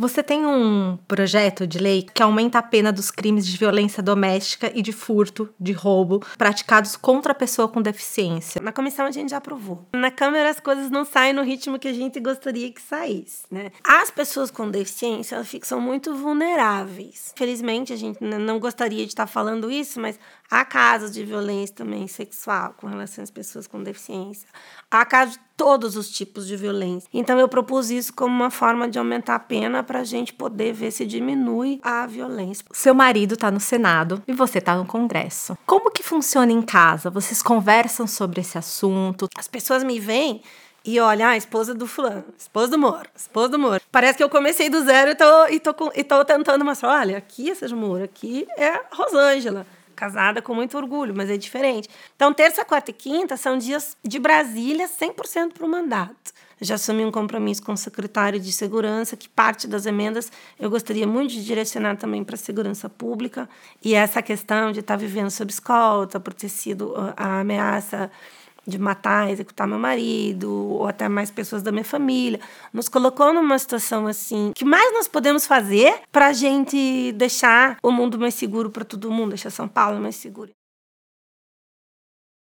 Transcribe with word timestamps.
Você 0.00 0.22
tem 0.22 0.46
um 0.46 0.96
projeto 1.06 1.66
de 1.66 1.78
lei 1.78 2.00
que 2.02 2.22
aumenta 2.22 2.58
a 2.58 2.62
pena 2.62 2.90
dos 2.90 3.10
crimes 3.10 3.46
de 3.46 3.54
violência 3.58 4.02
doméstica 4.02 4.72
e 4.74 4.80
de 4.80 4.92
furto, 4.92 5.52
de 5.60 5.72
roubo, 5.72 6.24
praticados 6.38 6.96
contra 6.96 7.32
a 7.32 7.34
pessoa 7.34 7.68
com 7.68 7.82
deficiência. 7.82 8.62
Na 8.62 8.72
comissão 8.72 9.04
a 9.04 9.10
gente 9.10 9.28
já 9.28 9.36
aprovou. 9.36 9.86
Na 9.92 10.10
Câmara 10.10 10.48
as 10.48 10.58
coisas 10.58 10.90
não 10.90 11.04
saem 11.04 11.34
no 11.34 11.42
ritmo 11.42 11.78
que 11.78 11.86
a 11.86 11.92
gente 11.92 12.18
gostaria 12.18 12.72
que 12.72 12.80
saísse, 12.80 13.42
né? 13.50 13.72
As 13.84 14.10
pessoas 14.10 14.50
com 14.50 14.70
deficiência, 14.70 15.34
elas 15.34 15.48
ficam 15.48 15.78
muito 15.78 16.14
vulneráveis. 16.14 17.34
Felizmente, 17.36 17.92
a 17.92 17.96
gente 17.96 18.24
não 18.24 18.58
gostaria 18.58 19.04
de 19.04 19.10
estar 19.10 19.26
falando 19.26 19.70
isso, 19.70 20.00
mas 20.00 20.18
há 20.50 20.64
casos 20.64 21.12
de 21.12 21.22
violência 21.26 21.76
também 21.76 22.08
sexual 22.08 22.74
com 22.78 22.86
relação 22.86 23.22
às 23.22 23.30
pessoas 23.30 23.66
com 23.66 23.82
deficiência. 23.82 24.48
Há 24.90 25.04
casos 25.04 25.34
de 25.34 25.40
todos 25.60 25.94
os 25.94 26.08
tipos 26.08 26.46
de 26.46 26.56
violência. 26.56 27.06
Então, 27.12 27.38
eu 27.38 27.46
propus 27.46 27.90
isso 27.90 28.14
como 28.14 28.34
uma 28.34 28.48
forma 28.48 28.88
de 28.88 28.98
aumentar 28.98 29.34
a 29.34 29.38
pena 29.38 29.84
para 29.90 30.02
a 30.02 30.04
gente 30.04 30.32
poder 30.32 30.72
ver 30.72 30.92
se 30.92 31.04
diminui 31.04 31.80
a 31.82 32.06
violência. 32.06 32.64
Seu 32.70 32.94
marido 32.94 33.34
está 33.34 33.50
no 33.50 33.58
Senado 33.58 34.22
e 34.24 34.32
você 34.32 34.58
está 34.58 34.76
no 34.76 34.86
Congresso. 34.86 35.58
Como 35.66 35.90
que 35.90 36.00
funciona 36.00 36.52
em 36.52 36.62
casa? 36.62 37.10
Vocês 37.10 37.42
conversam 37.42 38.06
sobre 38.06 38.40
esse 38.40 38.56
assunto? 38.56 39.28
As 39.36 39.48
pessoas 39.48 39.82
me 39.82 39.98
veem 39.98 40.42
e 40.84 41.00
olha, 41.00 41.30
a 41.30 41.36
esposa 41.36 41.74
do 41.74 41.88
fulano, 41.88 42.22
esposa 42.38 42.68
do 42.68 42.78
Moro, 42.78 43.08
esposa 43.16 43.48
do 43.48 43.58
Moro. 43.58 43.82
Parece 43.90 44.16
que 44.16 44.22
eu 44.22 44.30
comecei 44.30 44.70
do 44.70 44.80
zero 44.84 45.10
e 45.10 45.14
tô, 45.16 45.46
e 45.48 45.58
tô, 45.58 45.74
e 45.96 46.04
tô 46.04 46.24
tentando 46.24 46.64
mostrar, 46.64 47.00
olha, 47.00 47.18
aqui 47.18 47.50
é 47.50 47.54
Sérgio 47.56 47.76
Moro, 47.76 48.04
aqui 48.04 48.46
é 48.56 48.80
Rosângela 48.92 49.66
casada 50.00 50.40
com 50.40 50.54
muito 50.54 50.78
orgulho, 50.78 51.14
mas 51.14 51.28
é 51.28 51.36
diferente. 51.36 51.86
Então, 52.16 52.32
terça, 52.32 52.64
quarta 52.64 52.90
e 52.90 52.94
quinta 52.94 53.36
são 53.36 53.58
dias 53.58 53.98
de 54.02 54.18
Brasília 54.18 54.88
100% 54.88 55.52
para 55.52 55.66
o 55.66 55.68
mandato. 55.68 56.32
Já 56.58 56.76
assumi 56.76 57.04
um 57.04 57.10
compromisso 57.10 57.62
com 57.62 57.72
o 57.72 57.76
secretário 57.76 58.40
de 58.40 58.50
Segurança, 58.50 59.14
que 59.14 59.28
parte 59.28 59.68
das 59.68 59.84
emendas 59.84 60.32
eu 60.58 60.70
gostaria 60.70 61.06
muito 61.06 61.32
de 61.32 61.44
direcionar 61.44 61.96
também 61.96 62.24
para 62.24 62.34
a 62.34 62.38
segurança 62.38 62.88
pública. 62.88 63.46
E 63.84 63.94
essa 63.94 64.22
questão 64.22 64.72
de 64.72 64.80
estar 64.80 64.94
tá 64.94 64.98
vivendo 64.98 65.30
sob 65.30 65.50
escolta, 65.50 66.18
por 66.18 66.32
ter 66.32 66.48
sido 66.48 66.94
a 67.14 67.40
ameaça 67.40 68.10
de 68.66 68.78
matar, 68.78 69.30
executar 69.30 69.66
meu 69.66 69.78
marido, 69.78 70.52
ou 70.52 70.86
até 70.86 71.08
mais 71.08 71.30
pessoas 71.30 71.62
da 71.62 71.72
minha 71.72 71.84
família, 71.84 72.40
nos 72.72 72.88
colocou 72.88 73.32
numa 73.32 73.58
situação 73.58 74.06
assim. 74.06 74.52
que 74.54 74.64
mais 74.64 74.92
nós 74.92 75.08
podemos 75.08 75.46
fazer 75.46 75.94
para 76.12 76.28
a 76.28 76.32
gente 76.32 77.12
deixar 77.12 77.76
o 77.82 77.90
mundo 77.90 78.18
mais 78.18 78.34
seguro 78.34 78.70
para 78.70 78.84
todo 78.84 79.10
mundo, 79.10 79.30
deixar 79.30 79.50
São 79.50 79.68
Paulo 79.68 80.00
mais 80.00 80.16
seguro? 80.16 80.50